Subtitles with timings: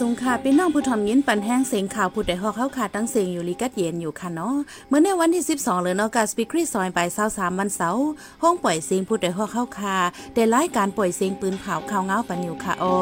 [0.00, 4.56] สูงค่ะพี่น้องผู้ทอมยินปันแห้งเสียงข่าวผู้ใดฮอกเข้าขาตั้งเสียงอยู่ลิกัดเย็นอยู่ค่ะเนาะ
[4.88, 6.98] เมื่อในวันที่ 12 เลยเนาะกาสปิครีซอยไป
[7.30, 8.06] 23วันเสาร์
[8.42, 9.96] ห้องปล่อยเสียงผู้ใดฮอกเข้าคา
[10.34, 12.96] ได้รายการปล่อยเสียงปืนเผาข่าวเงาปันอยู่ค่ะอ้อ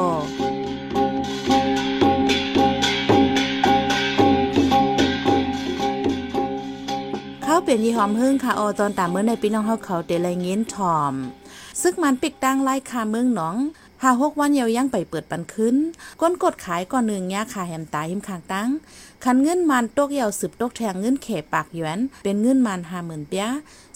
[7.42, 11.14] เขาเป็นยี่หอมหึ่งค่ะออตอนตามเมื่อในพี่น้องเฮาเขาเดลัยเงินทอม
[11.82, 13.56] ซึกมันปิกตั้งไล่คาเมืองหนอง
[14.02, 15.76] หาหกวันเยาวยังไปเปิดปันขึ้น
[16.20, 18.70] ก้นกดขายก่อนหนึ่งยาขาแหมตายหิมขางตั้ง
[19.24, 23.46] คันเงินมันตกเยาวสืบตกแทงเงินเขปากหยวน เป็นเงินมันห้าหมื่นเปีย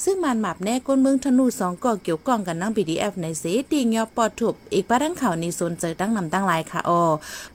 [0.05, 7.03] ซึ่งมันหมับแน่ก้นเมืองธนูสองก่อเกี่ยวกองกันนั่งบีดีเอฟในเสตีงยอปอดถุบอีกป้าดังข่าวนี้สนเจอตั้งนำตั้งลายค่ะออ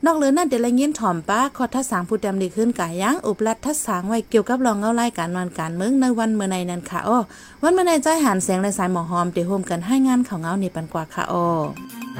[0.06, 7.18] นอกเหลือนั่นเดลเงินถ่อมป้าคอทัศสางผู้ดำดีขึ้นกายังอุบลัดทัศสางไว้เกี่ยวกับรองเงาไล่การวันการเมืองในวันเมื่อในนั้นค่ะออ
[7.64, 11.36] วันเมื่อในใจหันแสงและสายหมอหอมเดี๋ยวโฮมกันให้งานของเงาในปันกว่าค่ะอ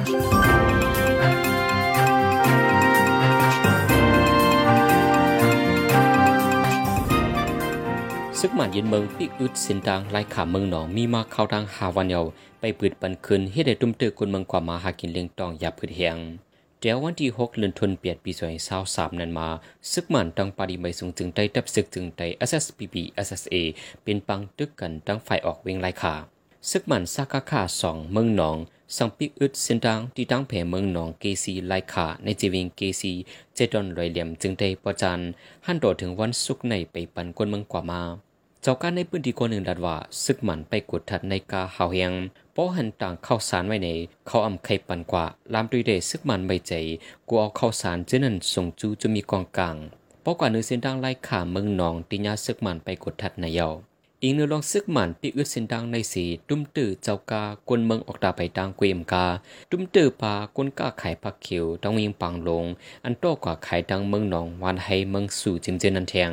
[0.00, 0.06] ึก
[8.56, 12.22] หมันยินเมืองปิกอึดสินดังไล่ขาเมืองหนองมีมาเข้าทางหาวันเยา
[12.60, 16.18] ไปปืดปันคืนเฮ็ดให้ตุ้มเตอคนเมืองกว่ามาหากินเลี้ยงตองยาพืชเฮียง
[16.80, 18.32] เดี๋ยววันที่6เดือนธันวาคมปี
[18.76, 19.48] 2023นั้นมา
[19.92, 22.94] ซึกหมันตั้งปาดีไม่สูงจึงได้ดับซึกจึงได้ SSPP
[23.26, 23.54] SSA
[24.04, 26.14] เป็นปังตึกกันตั้งฝ่ายออกเวงไล่ขา
[26.70, 28.58] ซึกหมันซากาคา2เมืองหนอง
[28.96, 33.12] สังปิกอึดสินดังที่ตั้งแผ่เมืองหนองเกซีไล่ขาในจีวิงเกซี
[33.54, 35.18] เจดอนรอยเหลี่ยมจึงได้ประจัน
[35.66, 38.02] หันโดดถึงวันศุกร์ในไปปันกวนเมืองกว่ามา
[38.62, 42.12] เจ้าการในพื้นที่คนหนึ่งดัดว่าซึกหมันไปกดทัดในกาหาวเฮียง
[42.56, 43.88] ป้หันต่างเข้าสารไว้ใน
[44.26, 46.72] เขาอำไข่ปันกว่าลามดุยเดซึกหมันใบใจ
[47.28, 49.76] กูเอาเข้าสารเจนันส่งจูจะมีกองกลาง
[50.22, 53.68] เพราะกว่าเนื้อเส้นดังไล่ขาเมืองหนองติญาซึกหมันไปกดทัดในเยา
[54.22, 59.26] อีกเนื้อลองซึกหมันปีอึดเส้นดังในสีตุ้มตื้อเจ้ากากวนเมืองออกตาไปดังเกวมกา
[59.70, 62.64] ตุ้มตื้อปากวนกาไข่พักเขียวต้องยิงปังลง
[63.04, 66.32] อันโตกว่าไข่ดังเมืองหนองวันให้เมืองสู่จิมเจนันแทง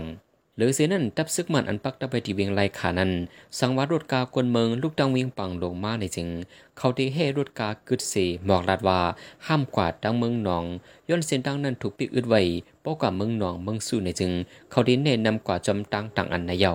[0.57, 3.11] หรือเสนั้นตับซึกมันอันปักตะไปที่เวียงไลขานั้น
[3.59, 6.29] สังวารรถกากวนเมืองลูกดังเวียงปังลงมาในจึง
[6.77, 8.99] เขาได้ให้รถกากึดเสหมอกลาดว่า
[9.47, 10.65] ห้ามกวาดดังเมืองหนอง
[11.09, 12.41] ย้อนเส้นดังนั้นถูกปิกอึดไว้
[12.83, 14.31] ป้อกว่าเมืองหนองเมืองสู่ในจึง
[14.71, 16.73] เขาได้แนะนนำกว่าจอมตังต่างอันในเยา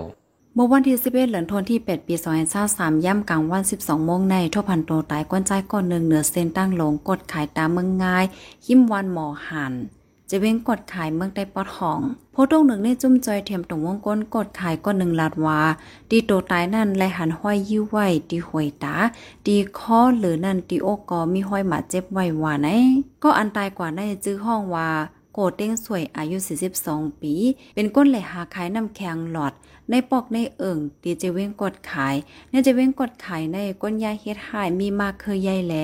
[0.55, 2.15] เมื่อวันที่ 11เหลือนทนที่ 8 ปี
[2.59, 8.25] 2023ย่ำกลางวัน 12โมงในทบพันโตตายก้นใจก้อนหนึ่งเหนือเส้นตั้งลงกดขายตามเมืองง่าย
[8.65, 9.73] หิมวันหมอหัน
[10.29, 11.99] จะเว้งกดขายเมืองใต้ปอดห้อง
[12.31, 15.59] โพตรงหนึ่งในจุ่มจอยเทียมตรงวงก้นกดขายก้อนหนึ่งลาดว่า
[16.09, 18.95] ดีโตตายนั่นและหันห้อยยิ้วไว้ดีหวยตา
[19.47, 22.67] ดีข้อหรือนั่นดีโอกอมีห้อยหมาเจ็บไว้ว่าไหน
[23.23, 24.89] ก็อันตายกว่าในจื้อห้องว่า
[25.33, 26.37] โกเต้งสวยอายุ
[26.79, 27.33] 42 ปี
[27.75, 29.53] เป็นก้นไหลหาขายน้ำแข็งหลอด
[29.89, 32.15] ในปอกในเอิ่งดีเจเว้งกดขาย
[32.49, 35.75] เนี่ยจะเว้งกดขายในก้นยาเฮ็ดหายมีมากเคยใหญ่แล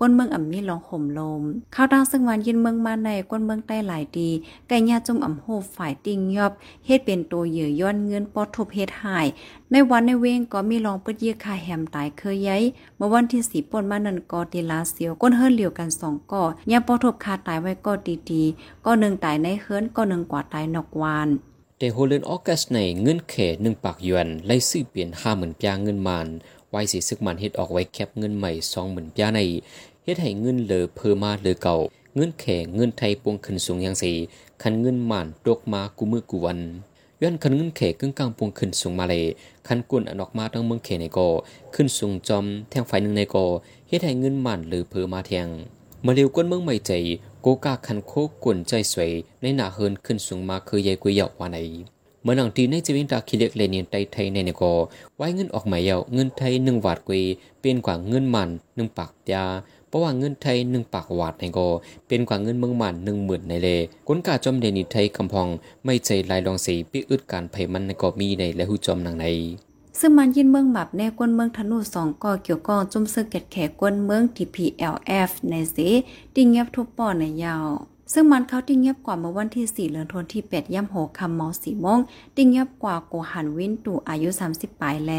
[0.00, 1.42] ก้นเมืองอ่ำมีลองห่มลม
[1.74, 4.30] ข้าวดังซึ่งวันยินเมืองมาในก้นเมืองใต้หลายดี
[4.68, 5.46] ไก่ยาจุ่มอ่ำโห
[5.76, 6.52] ฝ่ายติงยอบ
[6.86, 9.26] เฮ็ดเป็นตัวเหยื่อย้อนเงินปอดทุบเฮ็ดหาย
[9.70, 12.56] ในวันในเวงก็มีลองเปิดเยี่ยคาแหมตายเคยใหญ่
[12.96, 17.92] เมื่อวันที่สีปนมานันกอตีลาเสียวก้นเฮิรนเหลียวกันสองก่อยาปอทบคาตายไว้ก็
[18.30, 21.28] ดีๆก็หนึ่งตายในเฮิรนก็หนึ่งกว่าตายนอกวาน
[21.78, 26.28] แต่โฮเลนออกัสในเงินเขหนึ่งปากยวนไล่ซื้อเปลี่ยนห้าหมื่นปียาเงินมัน
[26.76, 29.40] ไว้สิซึกมันเฮ็ดออกไว้แคบเงินใหม่สองหมื่นปยาใน
[30.04, 31.76] เฮ็ดให้เงินเหลือเพิ่มมาเหลือเก่า
[32.14, 34.12] เงินแขเงินไทยปวงขึ้นสูงอย่างสี
[34.62, 36.60] คันเงินมันตกมากูมือกูวัน
[37.22, 39.22] ย้อนคันเงินแขกึ่งกลางปวงขึ้นสูงมาเลย
[39.66, 41.18] คันกุนอันออกมาทั้งเมืองเขในโก
[41.74, 43.36] ขึ้นสูงจอมแทงไฟหนึ่งในโก
[43.88, 45.48] เฮ็ดให้เงินมันเหลือเพิ่มมาแทง
[46.04, 46.92] มาเร็วก้นเมืองใหม่ใจ
[47.42, 48.12] โกกาคันโค
[48.44, 49.10] กวนใจสวย
[49.40, 51.58] ในหน้าเฮินขึ้นสูงมาคือใหญ่กุยเหยาว่าไหน
[52.24, 54.62] เมื่อหนังตีในจีวินตาคิเล็กเลนีนไตไทยในเนโก
[55.16, 57.22] ไว้เงินออกหมายเยาเงินไทยหนึ่งวาดกุย
[57.60, 59.44] เป็นกว่าเงินมันหนึ่งปากยา
[59.88, 61.58] เพราะว่าเงินไทยหนึ่งปากวาดในโก
[62.08, 63.68] เป็นกว่าเงินเมืองมันหนึ่งหมื่นในเล
[64.08, 65.48] กลกาจอมเดนิไทยคำพอง
[65.84, 69.26] ไม่ใจลายลองสีปิอึดการไผมันในกอมีในและหูจอมนางใน
[70.00, 75.88] ซึ่งมันยินเมืองหมับแน่ก้นเมืองธนูสองก่อเกี่ยวกองจุ่มซึกเก็ดแขกก้นเมือง TPLF ในสี
[76.34, 77.66] ติงเงียบทุบป่อในยาว
[78.12, 81.98] ซึ่งมันเขาติงเงียบกว่าเมื่อวันที่ 4เดือนธันวาคมที่8ย่ำโหคำมอสีโมง
[82.36, 85.12] ติงเงียบกว่าโกหันวินตู่อายุ 30 ปลายแล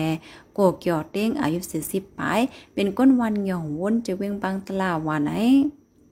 [0.53, 1.59] โกเกี่ยวเต้งอายุ
[1.89, 2.39] 40 ปลาย
[2.73, 5.31] เป็นก้นวันหย่องวนจะเวงบางตลาดวันไหน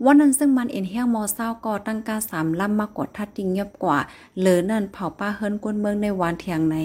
[0.06, 3.98] วันนั้นซึ่งมันเอ็นเฮียงมอเศร้าก่อตั้งกาสามลำมากกดทัดติงเงียบกว่า
[4.40, 6.76] เหลือนั่นเผาป้าเฮิรนกวนเมืองในวานเทียงใน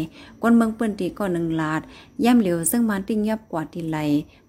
[0.43, 1.81] กวนเมืองเปิ้นตีก่อนหนึ่งลาด
[2.25, 3.99] ย่ำเหลียวซึ่งมันติงเงียบกว่าทีไร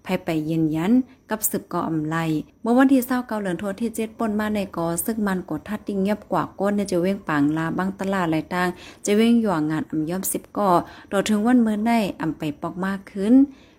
[0.06, 0.92] ภายไปเยืนยัน
[1.30, 2.16] กับสืบก่ออำไล
[2.62, 8.68] เมื่อวันที่เศร้าเกาเหลือนโทษที่เจ็ดปนมาในกอซึ่งมันกดทัดติงเงียบกว่าก้นเนี่ยจะเว้งปางลาบางตลาดหลายต่าง
[9.04, 10.70] จะเว้งหย่วงงานอำย่อมสิบก่อ
[11.12, 11.90] ต่อถึงวันเมื่อใน
[12.20, 13.34] อำไปปอกมากขึ้น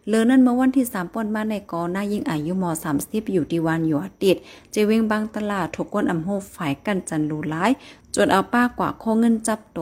[0.09, 2.65] เลอนั่นเมื่อวันที่3ป่นมาในกอหน้ายิ่งอายุม
[2.97, 4.37] 30อยู่ที่วันอยู่ติด
[4.71, 7.71] เจเวงบางตลาดถูกก้นอำโฮฝ่ายกันจันรูร้าย
[8.15, 9.79] จนเอาป้ากว่าโคเงินจับโต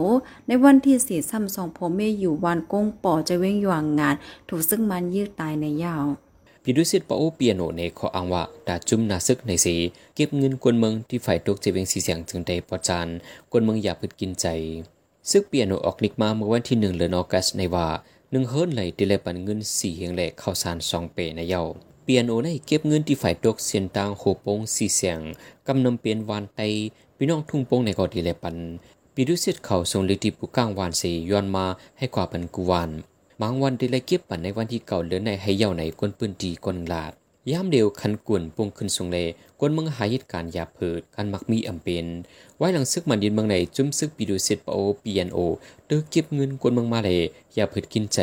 [0.48, 4.16] ในวันที่สี่ซ้ำสองพเมอยู่วันกงป่อเจเวงอยู่งงาน
[4.50, 6.06] ถูกซึ่งมันยืดตายในยาว
[6.64, 9.76] ปีดุสิตปโอเปียโนในขออังว่าดาจุมนาซึกในสี
[10.16, 13.08] เก็บเงินกวนเมืองที่ฝ่ายตกเจเวงสีเสียงจึงได้ปอจาน
[13.52, 14.48] กวนเมืองอย่าพึดกินใจ
[15.32, 17.88] ซึกเปียโนออกนิกมาเมื่อวันที่หนึ่งเดือนออกัสในว่า
[18.34, 21.62] นึ่งเฮิร์นไหลติเลปันเงินสี่เฮียงแหลกข้าวสารสองเปในเยา
[22.04, 25.20] เปียนโอในเก็บเงินที่ฝ่ายตกเสียนตางโหปงสี่เสียง
[25.68, 26.62] กำนำเปลี่ยนวานไต
[27.18, 28.56] พี่น้องทุ่งปงในกอดิเลปัน
[29.14, 31.66] ปีดุสิตเขาทรงลิติปุก้างวานสีย้อนมา
[31.98, 32.90] ให้กว่าปันกุวาน
[33.42, 37.14] บางวันติเลเก็บปันในวันที่เก่าเลือนในให้เย่าในก้นปืนตีก้นลาด
[37.52, 39.18] ยามเดียวคันกวนปงขึ้นทรงเล
[39.60, 42.06] กวนเมืองหายิดการยาเพิดการมักมีอำเป็น
[42.58, 45.38] ไว้หลังซึกมันยินเมืองในจุ้มซึกปีดูเซตปโอปียนโอ
[45.88, 47.20] เดือเก็บเงินกวนเมืองมาเลย
[47.58, 48.20] ยาเพิดกินใจ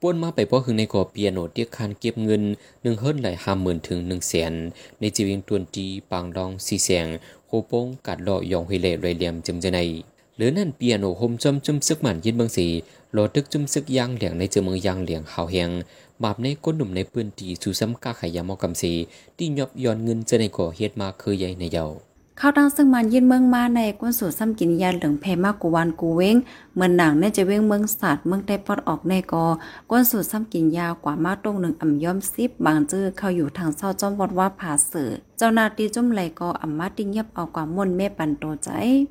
[0.00, 2.42] ป่วนมาไปเพราะหึงในกอเปียโนเตียคานเก็บเงิน
[2.82, 4.52] หนึ่งเฮิรนไหลห้าหมื่นถึงหนึ่งแสน
[5.00, 7.06] ในจีวิงตวนจีปางดองสีแสง
[7.46, 9.78] โคโป้งกัดหล่อยองเฮเล่ไรเลียมจึมจะใน
[10.40, 12.66] หรือนั่นเปียโนโฮมจอมจุมซึกหมันยินบางสี
[13.12, 15.70] โลตึกจุมซึกยางเหลียงในเจอเมืองยางเหลียงหาวเฮง
[16.22, 18.92] บาปในก้นหนุ่มในปืนตีสู่ซ้ำกาขายามอกำสี
[19.36, 21.86] ที่ยอบย้อนเงินจะในก่อเฮ็ดมาเคยใหญ่ในเยา
[22.40, 26.36] ข้าวดังซึ่งมันยินเมืองมาในก้นสู่ซ้ำกินยาเหลืองเพมากกูวันกูเว้ง
[26.74, 29.44] เหมือนหนังในจะเว้งเมืองศาสตร์เมืองได้ปอดออกในกอ
[29.90, 35.10] ก้นสู่ซ้ำกินยากว่ามาตรงหนึ่งอ่ำย่อมซิบบางจื้อเข้าอยู่ทางเศร้าจอมวัดว่าผาเสือ
[35.42, 38.68] เจ้านาตีจุ่มไหลก็อ่ำมาติงเงียบเอากว่ามนแม่ปันโตใจ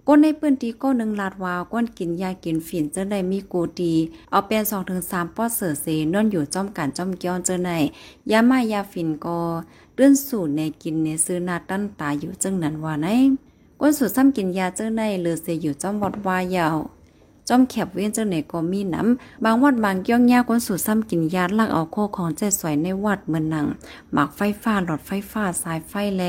[0.07, 3.93] ก้นในปื้นตีก็หนึ่งลาดวาวก้นกินยากินฝิ่นเจ้าได้มีกูดี
[4.31, 7.69] เอาเป็นสองถึงสามปอดเสือเสนอนอยู่จอมการจอมเกี้ยวเจ้าใน
[8.31, 9.39] ยามายาฝิ่นก็
[9.95, 13.07] เลื่อนสู่ในกินในซื้อนาตั้นตาอยู่จึงนั้นว่าไหน
[13.79, 16.77] ก้นสูตรซ้ำกินยาเจ้าในเลือเสียอยู่จอมวัดวายาว
[17.49, 23.65] จอมแคบเว้นเจ้าไหนก็มีน้ำบางวัดบางย่องยาก้นสูตรซ้ำกินยาลักเอาโคของเจ้สวยในวัดเหมือนหนัง
[24.13, 26.23] หมากไฟฟ้าหลอดไฟฟ้าสายไฟแล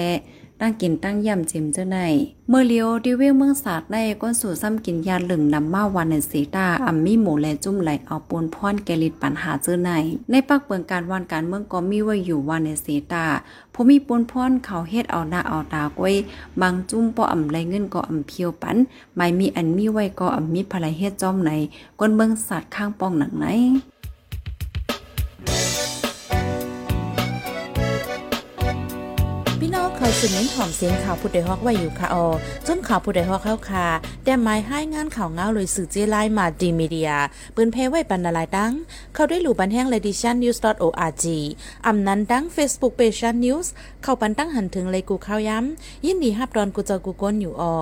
[0.61, 1.99] ตั้งกินตั้งย่ำจิมเจ้าใน
[2.49, 9.91] เมื่อเลียวดิเวเมืองศาสตร์ในก้นสู่ซ้ำกินยาหลึงนำมาวันในสีตาอัมมีหมูแลจุ่มไหลเอาปูนพรแกลิดปัญหาเจ้าใน
[10.31, 13.25] ในปักเปิงการวันการเมืองก็มีไว้อยู่วันในสีตา
[13.73, 16.15] ผู้มีปูนพรเขาเฮ็ดเอาหน้าเอาตากวย
[16.61, 18.77] บางจุ่มปออ่ำไรเงินก็อ่ำเพียวปัน
[19.17, 21.51] ไม่มีอันมีไว้ก็อ่ำมีภรรยเฮ็ดจอมไหน
[22.01, 23.47] ก้นเมืองศาสตร์ข้างป้องหนังไหน
[30.19, 32.27] สืบเน้นหอมเสียงข่าวผู้ใดฮอกไว้อยู่ค่ะออ
[32.67, 33.87] จนข่าวผู้ใดฮอกเข้าค่ะ
[34.25, 37.11] แต่หมายให้งานข่าวเงาเลยสื่อเจไลมาดีมีเดีย
[37.55, 38.73] ปืนเพไว้ปันนาลายดัง
[39.15, 41.25] เข้าด้วยหลู่บันแห้งเลดิชันนิวส์ .org
[41.87, 43.73] อำนั้นดัง Facebook p a g e นิวส์
[44.03, 47.77] เข้าปันตั้งหันถึงเลยกูข้าวย้ำ ยินดีฮับดอนกูเจอกูก้นอยู่ออ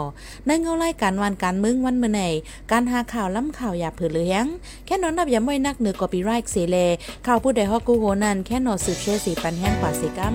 [0.47, 2.23] ในเงาไล่การวันการมึงวันเมื่อไหน
[2.71, 4.45] การหาข่าวล้ำข่าวอย่าเผือเลี้ยง
[4.87, 6.77] แค่นอนนับย้ำไว้นักเหนือกอปีไรค์เสเล
[7.27, 10.31] ข่าวผู้ใดฮอกกูโหนันแค่นอสืบเชื่อสีปันแห้งกว่าสิกั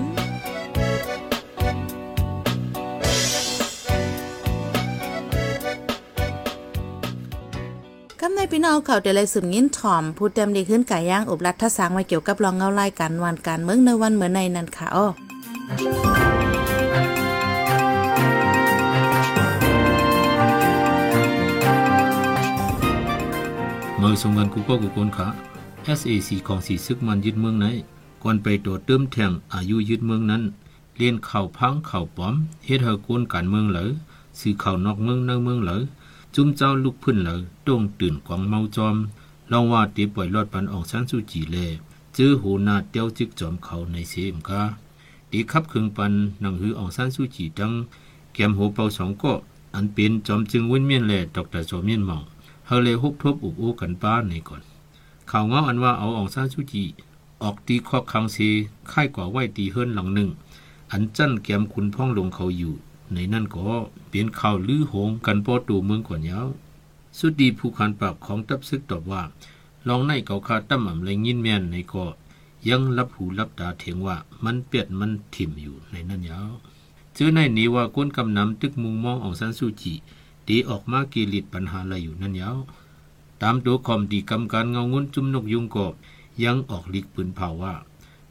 [8.36, 15.06] ในพี่น้องเขาเดลัยสืบยินถ่อมพูดเต็มดีขึ้นไก่ย่างอบรัฐทสางไว้เกี่ยวกับรองเงาไล่กันวันการเมืองในวันเหมือนในนันค่ะอ้อ
[23.98, 25.26] เมื่อสงวันกูก็กูคนขา
[25.98, 27.66] SAC ของสีซึกมันยึดเมืองไหน
[28.22, 30.42] ก่อนไปตัวเติมแทงอายุยึดเมืองนั้น
[30.96, 33.84] เลียนเข่าพังเข่าป้อมเฮ็ดเฮอกูนการเมืองเหลอ
[34.38, 35.82] สื่อเข่านอกเมืองในเมืองเหลอ
[36.34, 37.36] จุ้มเจ้าลูกพื้นเหลอ
[37.66, 38.96] ต้องตื่นกวางเมาจอม
[39.52, 41.56] ลองว่าตีปล่อยรอดปันออกชั้นสู้จีเล
[42.16, 44.62] จื้อหูนาเตียวจิกจอมเขาในเสียมกา
[45.30, 46.12] ตีขับคึงปัน
[46.42, 47.72] นังหือออกชั้นสู้จีดัง
[48.34, 49.32] แกมหูเปาสองก็
[49.74, 52.16] อันเป็นจอมจึงวินเมียนแหลดอกแต่จอมเมียนเมา
[52.66, 54.62] เฮาเลยฮุบทบอุบอูกันป้าในก่อน
[55.30, 56.82] ข่าวเงาอันว่าเอาออกชั้นสู้จี
[57.42, 58.36] ออกตีคอกคังเซ
[58.90, 60.28] ค่ายกว่าไหวตีเฮิรนหลังหนึ่ง
[60.92, 62.74] อันจั่นแกมคุณพ่องลงเขาอยู่
[63.12, 63.60] ในนั่นก็
[64.08, 66.48] เปลี่ยนข่าวลือโหงกันปอตูเมืองกว่ายาว
[67.18, 69.22] สุดดีผู้ขันปากของตับซึกตอบว่า
[69.88, 72.04] ลองในเกาคาตั้มอ่ำแรงยินแม่นในก็
[72.68, 76.50] ยังรับหูรับตาเถียงว่ามันเปียดมันถิ่มอยู่ในนั่นยาว
[77.14, 79.94] เจอในนี้ว่าก้นกำนำตึกมุงมองออกสันสุจิ
[80.48, 82.58] ตีออกมาเกีริดปัญหาอะไรอยู่นั่นยาว
[83.42, 85.86] ตามตัวคอมดีกำการเงางุนจุมนกยุงก็
[86.44, 87.74] ยังออกลิกปืนเผาว่า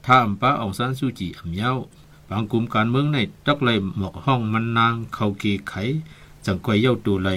[0.06, 1.72] ถ้าอำป้าออกสันสุจิอำเย้า
[2.36, 5.74] บางกลุ่มการเมืองในตักเลยหมอกห้องมันนางเขาเกไข
[6.46, 7.30] จังกวยเย้าตัวไร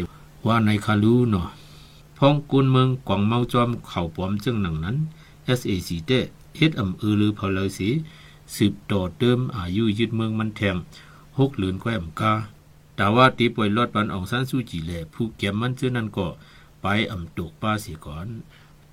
[0.47, 1.47] ว่าในคาลูเนาะ
[2.19, 4.97] พ้องกุนเมืองกวางเมาจอมเข่าปอมจึงหนังนั้น
[5.59, 6.13] SAC เต
[6.57, 7.89] เฮ็ดอำเออลือพอเลยสี
[8.55, 10.77] สืบต่อเติมอายุยึดเมืองมันแทง
[11.39, 12.33] หกหลืนก้อยอำกา
[12.97, 16.27] แต่ว่าตีป่วยรอดปันอองซันสู้จีแลผู้เก็บมันซื้อนั้นก็
[16.83, 18.27] ไปอำตกป้าเสียก่อน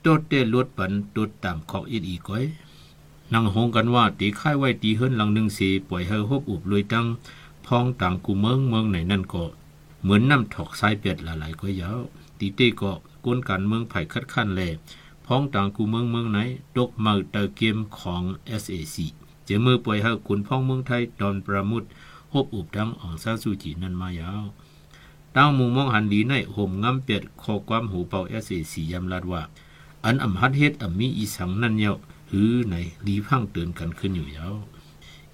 [0.06, 2.44] ตดเตลวดปันตดตามของอีกอีก้อย
[3.32, 7.06] นังหงกันว่าตีค่ายไว้ตีเฮิรนหลังหนึ่งสีปล่อยเฮฮบอุบลอยตั้ง
[7.66, 9.44] พองต่างกูเมืองเมืองไหนนั่นก็
[10.02, 12.00] เหมือนน้ำถอกสายเป็ดหลายๆก็ยาว
[12.40, 12.92] ตีเต้ก็
[13.24, 14.62] กวนการเมืองไผ่คัดขั้นแล
[15.26, 16.40] พ้องต่างกูเมืองเมืองไหน
[16.78, 18.24] ดกมาเตอเกมของ
[18.62, 18.98] SAC
[19.46, 21.84] เจมือปล่อยให้คุณพ้องเมืองไทยดอนประมุด
[22.34, 24.44] ฮบอุบดังอองซาสูจีนั่นมายาว
[25.36, 29.42] ตั้งมุงมองหันดีในห่มงำเป็ดขอความหูเป่า SAC ยำลาดว่า
[30.06, 31.94] อันอำฮัดเฮ็ดอำมีอีสังนั่นเยา
[32.34, 32.76] หือใน
[33.08, 34.56] ลีพังเตือนกันขึ้นอยู่ยาว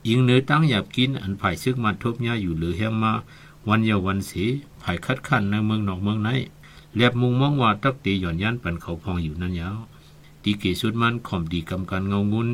[0.07, 3.11] ยิงเนื้อตั้งหยาบกินอันภายซึกมันทบยาอยู่เหลือแห้งมา
[3.67, 4.45] วันเยาวันเสี
[4.81, 6.29] ภายคัดขันในเมืองนอกเมืองไหน
[6.95, 9.77] แลบมุงมองว่าตักตีหย่อนยันปันเขาพองอยู่นั่นยาว
[10.43, 12.47] ตีเกสุดมันข่อมดีกำการเงางุน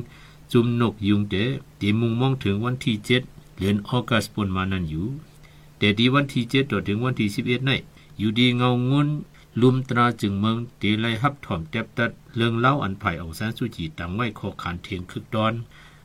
[0.51, 1.35] จุมนกยุงเต
[1.79, 3.21] ตีมุงมองถึงวันที่เจ็ด
[3.57, 5.05] เดือนออกัสปนมานั่นอยู่
[5.77, 7.71] แต่ดีวันที่เจ็ดต่อถึงวันที่สิบเอ็ดใน
[8.19, 9.07] อยู่ดีเงางุน
[9.61, 15.53] ลุมตราจึงเมืองตีไลฮับถ่อมแตบตัดเรื่องเล่าอันไผ่ออกแสนสุจีตังไว้คอขานเทียงคึกดอน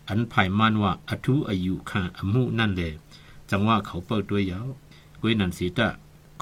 [0.09, 2.92] อันไผ่มันว่าอทุอายุข้าอมุนั่นเลย
[3.50, 4.66] จังว่าเขาเปิดตัวยาว
[5.21, 5.88] กวยนันสีตะ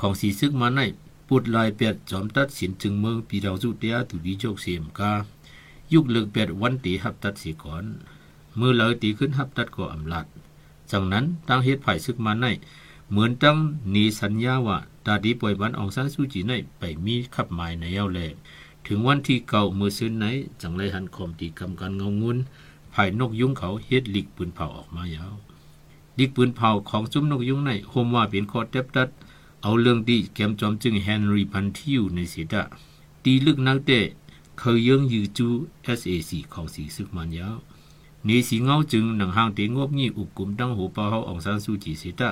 [0.01, 0.81] ของสีซึกมาใน
[1.29, 5.13] ปุดลายเปียดจอมตัดสินจึงเมืองปีดาวจุเตียตุดีโจกเสียมกา
[5.93, 7.85] ยุคเลือกเปียดวันตีหับตัดสีก่อน
[8.57, 10.27] เมื่อเลยตีขึ้นหับตัดก็อำลาด
[10.91, 12.47] จากนั้นตั้งเหตุไผ่ซึกมาใน
[13.11, 13.57] เหมือนตั้ง
[13.91, 18.21] หนีสัญญาว่า ตาดีปล่อยวันอองซานซูจีในไปมีขับหมายในเย้าแล
[18.87, 20.25] ถึงวันที่เก่าเมื่อซื้อไหน
[20.61, 22.39] จังไรหันคอมตีกำกันเงางุน
[22.95, 25.35] ภายนกยุงเขาเฮ็ดลิกปืนเผาออกมายาว
[26.19, 29.09] ลิกปืนเผาของซุ้มนกยุงในโฮมว่าเป็นคอเต็บตัด
[29.63, 32.63] เอาเรื่องดีแกมจอมจึงเฮนรี่พันทิวในสีดา
[33.25, 34.01] ตีลึกนักเตะ
[34.59, 35.49] เคยยังยืจู
[35.99, 37.57] SAC ของสีซึกมันยาว
[38.27, 42.31] นี่สีเงาจึงหนังหางตีงบงี้อุบกลุ่มตั้งหัวเปาเฮาอองซานซูจีสีดา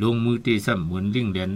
[0.00, 1.50] ลงมือเตะซ้ำเหมือนลิงแดน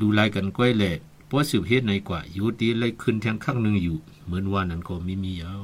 [0.00, 0.92] ลูลายกันก้อยแหล่
[1.26, 5.62] เพราะสืบเหตุในกว่าอยู่ตีไล่ขึ้นแทงข้างหนึ่งอยู่ เหมือนว่านั้นก็ไม่มียาว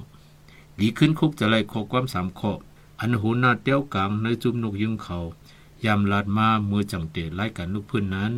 [0.81, 2.53] ดีขึ้นคุกจะไล่ขอความสามข้อ
[3.01, 5.19] อันโหนาเตี้ยวกลางในจุมนกยึงเขา
[5.85, 8.33] ยามลาดมาเมื่อจังเตะไล่กันลูกพื้นนั้น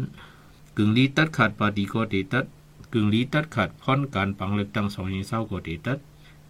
[0.77, 2.45] กึ่งลีตัดขาดปาดีก็เตตัด
[2.93, 5.99] กึ่งลีตัดขาดพ้อนการปังเล็กตั้งสองยิงเศร้าก็เตตัด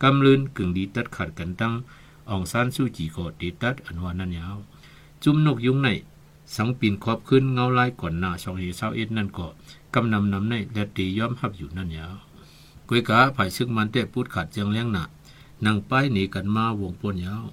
[0.02, 1.72] กำลืนกึ่งลีตัดขาดกันตั้ง
[2.28, 4.58] อ่องซานสู้จีก็เตตัดอันวานั้นยาว
[5.22, 5.88] จุมนกยุงใน
[6.56, 9.46] สังปินขอบขึ้นเงาลายก่อนหน้าสองเฮเศร้าเอ็ดนั่นก็
[9.94, 12.14] กำนำนำในและตีย้อมหับอยู่นั่นยาว
[12.88, 15.04] กุยกาภายซึกมันเตะพูดขาดเจียงเลี้ยงหนา
[15.64, 17.44] นั่งป้ายหนีกันมาวงปนยาว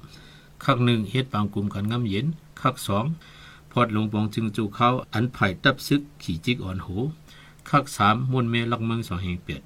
[0.63, 2.25] คักหนึ่งเฮ็ดปางกลุ่มกันงำเย็น
[2.61, 3.05] คักสอง
[3.71, 6.87] พอดลงปองจึงจูเขาอันไผ่ตับซึกขี่จิกอ่อนโห
[7.69, 9.61] คักสามมวนเมลักเมืองสองแห่งเปียด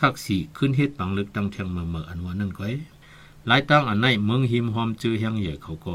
[0.00, 2.74] คักสี่ขึ้นเฮ็ดปังลึกตั้งเทียงเมือเมืออันว่านั่นก้อย
[3.46, 5.94] หลายตั้งอันในเมืองหิมหอมจือแห่งใหญ่เขาก็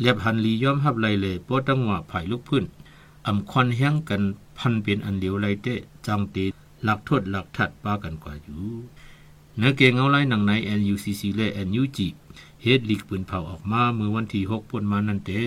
[0.00, 2.64] เรียบหันลีย้อมหับไรเลยเพราะตั้งว่าไผ่ลูกพื้น
[3.26, 4.22] อำควันแห้งกัน
[4.58, 6.44] พันเป็นอันเดียวไรเตะจังตี
[6.84, 8.64] หลักโทษหลักถัดป้ากันกว่าอยู่
[9.56, 11.98] เนื้อเกงเอาไล่หนังใน NUCC และ NUG
[12.62, 15.40] เฮ็ดลีกปืนเผาออกมาเมื่อวันที่6ปนมานั่นเตะ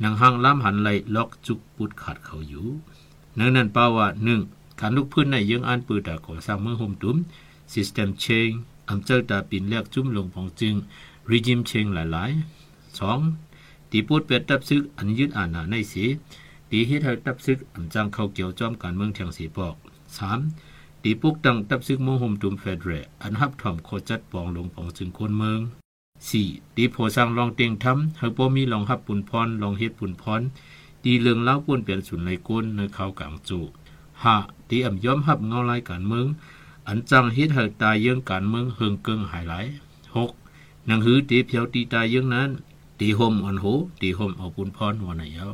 [0.00, 2.66] หนังห้างล้ำหันไหลล็อกจุกปุดขาดเขาอยู่
[3.34, 4.06] เนื้อนั้นป้าว่า
[4.44, 7.16] 1การลุกพื้นในยังอ่านปืนตาก่อสร้างเมืองโฮมตุม
[7.72, 8.56] System Change
[8.88, 10.74] อำเจ้าตาปินแลกจุ้มลงของจึง
[11.30, 13.51] Regime Change หลายๆ 2.
[13.92, 16.04] ตีพูดเป็ดตับซึกอันยึดอ่าณาในสี
[16.70, 19.74] ตีเฮ็ดให้ตับซึกอำจังเข้าเกี่ยวจอมการเมืองเทียงสีปอก
[20.38, 21.02] 3.
[21.02, 22.90] ตีปุกตังตับซึกโมโฮมตุมเฟดเร
[23.22, 25.60] อันฮับถ่อมโคจัดปองลงปองจึงคนเมือง
[26.18, 26.76] 4.
[26.76, 30.42] ตีโพสร้างลองเตียงทำเฮาบ่มีลองฮับปุ่นพรลองเฮ็ดปุ่นพร
[31.04, 33.58] ตีเรื่องเล่าป่วนเปลี่ยนสุนในก้นในเขากลางจู
[34.14, 36.26] 5ตีอ่ำย้อมฮับเงาลายการเมือง
[36.88, 39.66] อันจังเฮ็ดให้ตายเยื่องการเมืองเฮิงเกิงหายหลาย
[40.26, 40.86] 6.
[40.86, 42.50] หนังหือตีเพียวตีตายเยื่องนั้น
[43.04, 43.66] ตีห่มอ่อนโห
[44.00, 45.48] ตีห่มเอาปุ่นพรวันไหนยา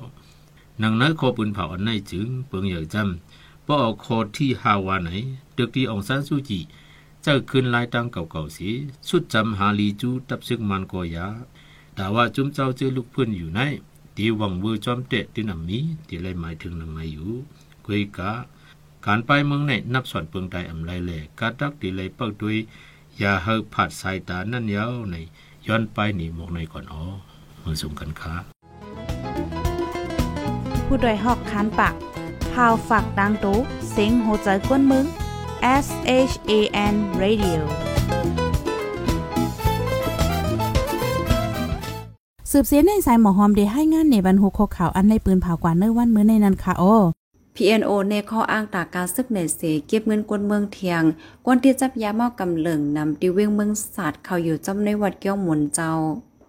[0.78, 5.10] หนังน้อยคอปุ่นเผาอันไหนจึงเปิงอย่างจำบ่เอาคอที่ฮาวาไหน
[5.56, 6.60] ตึกที่องซานซูจี
[7.22, 8.68] เจ้าขึ้นลายตังเก่าๆสี
[9.08, 11.26] สุดจำหาลีจูตับซึกมันก็ยา
[11.94, 13.60] แต่ว่าจุ้มเจ้าเจอลูกเพื่อนอยู่ใน
[14.16, 15.78] ตีหวังเวอร์จอมเตะที่นำมี
[16.08, 17.32] ที่ไรหมายถึงนังไงอยู่
[17.84, 18.32] กุยกะ
[19.06, 22.56] การไปเมืองในนับสอนเปิงไตอำไรแหลกาตักตีไรเปิกด้วย
[23.20, 25.16] ยาเฮาผัดสายตานั่นยาใน
[25.66, 27.04] ย้อนไปหนีหมกในก่อนอ๋อ
[27.64, 28.34] มือส่งกันค้า
[30.86, 31.94] ผู้ดยหอกคานปาก
[32.52, 33.58] พาวฝากดังตู้
[33.90, 35.06] เซ็งโหใจกวนมึง
[35.84, 35.86] S
[36.30, 36.52] H A
[36.92, 37.60] N Radio
[42.52, 46.84] สืบเสียในสายหมอหอมได้ให้งานในบรรหุกข่าวอันในปืนเผากว่าเนื้อวันมื้อในนั้นค่ะโอ
[47.56, 51.02] PNO ในข้ออ้างตาการซึกในเสเก็บเงินกวนเมืองเทียง
[51.44, 55.90] กวนที่จับยาเมากำเหลิงนำดิเวงเมืองศาสตร์เข้าอยู่จำในวัดเกี้ยวหมุนเจ้า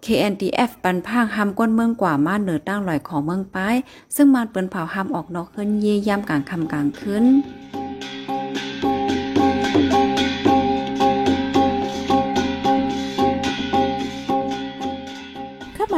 [0.04, 3.76] KNDF ปันพางห้ามก้นเมืองกว่ามาเหนือตั้งลอยของเมืองป้าย
[4.16, 7.24] ซึ่งมานเปิ้นเผาห้ามออกนอกขึ้นเยี่ยามกลางคำกลางคืน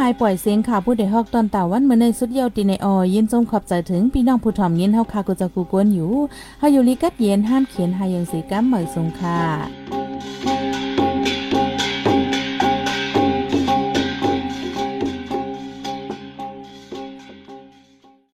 [0.05, 6.13] ายปล่อยเสียงข่าวผู้ใดฮอกตอนตาวันเมื่อในสุดเยาวตีในออยินจมขอบใจถึงพี่น้องผู้ถ่อมยินเฮาคากุจะกูกวนอยู่
[6.59, 10.02] เฮาอยู่ลิกัดเย็นห้ามเขียนหายังสีกัมเหมยสงค่ะ